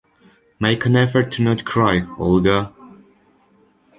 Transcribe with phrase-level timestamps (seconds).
[0.59, 2.73] Make an effort to not cry, Olga!